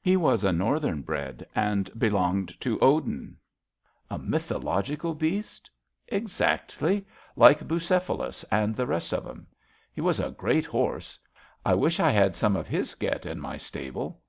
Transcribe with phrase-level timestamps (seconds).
[0.00, 3.34] He was a northern bred, and belonged to Odin.^^
[4.10, 4.18] A!
[4.18, 5.70] mythological beast?
[6.02, 7.06] ^'Exactly.
[7.36, 9.46] Like Buceph alus and the rest of 'em.
[9.92, 11.18] He was a great horse*
[11.62, 14.22] I wish I had some of his get in my stable.